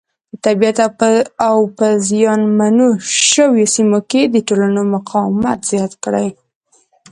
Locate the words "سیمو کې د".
3.75-4.35